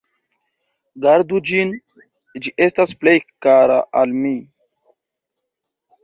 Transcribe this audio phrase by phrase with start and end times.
[1.05, 1.73] Gardu ĝin,
[2.45, 3.13] ĝi estas plej
[3.47, 4.33] kara al mi!